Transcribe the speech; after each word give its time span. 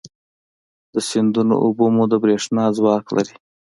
د 0.93 0.95
سیندونو 1.09 1.53
اوبه 1.65 1.85
مو 1.95 2.03
د 2.11 2.13
برېښنا 2.23 2.65
ځواک 2.77 3.05
لري. 3.15 3.35